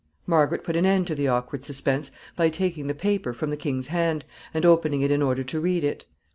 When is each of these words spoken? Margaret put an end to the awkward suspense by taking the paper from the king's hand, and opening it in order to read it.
Margaret 0.25 0.63
put 0.63 0.75
an 0.75 0.83
end 0.83 1.05
to 1.05 1.13
the 1.13 1.27
awkward 1.27 1.63
suspense 1.63 2.09
by 2.35 2.49
taking 2.49 2.87
the 2.87 2.95
paper 2.95 3.33
from 3.35 3.51
the 3.51 3.55
king's 3.55 3.89
hand, 3.89 4.25
and 4.51 4.65
opening 4.65 5.01
it 5.01 5.11
in 5.11 5.21
order 5.21 5.43
to 5.43 5.59
read 5.59 5.83
it. 5.83 6.05